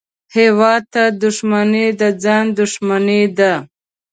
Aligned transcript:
هېواد 0.35 0.83
ته 0.93 1.03
دښمني 1.23 1.85
د 2.01 2.03
ځان 2.23 2.45
دښمني 2.57 3.23
ده 3.37 3.53